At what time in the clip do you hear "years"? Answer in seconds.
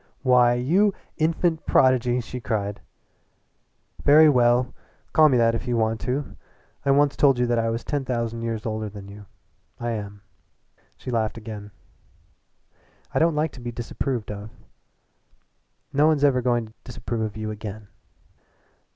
8.41-8.65